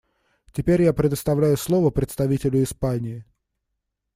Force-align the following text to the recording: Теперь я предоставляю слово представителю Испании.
Теперь 0.51 0.81
я 0.81 0.93
предоставляю 0.93 1.55
слово 1.57 1.91
представителю 1.91 2.63
Испании. 2.63 3.23